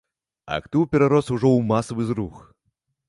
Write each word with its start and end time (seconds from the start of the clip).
Актыў 0.55 0.87
перарос 0.95 1.29
ужо 1.35 1.47
ў 1.57 1.67
масавы 1.73 2.03
зрух. 2.09 2.41